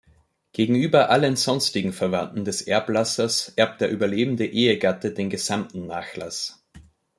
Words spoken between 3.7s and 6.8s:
der überlebende Ehegatte den gesamten Nachlass.